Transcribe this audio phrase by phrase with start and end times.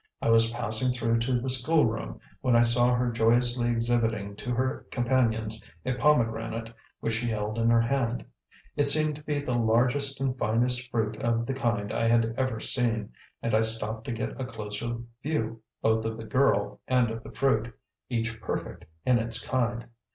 [0.19, 4.49] I was passing through to the school room, when I saw her joyously exhibiting to
[4.51, 8.25] her companions a pomegranate which she held in her hand.
[8.75, 12.59] It seemed to be the largest and finest fruit of the kind I had ever
[12.59, 13.11] seen,
[13.43, 17.31] and I stopped to get a closer view both of the girl and of the
[17.31, 17.71] fruit,
[18.09, 19.85] each perfect in its kind.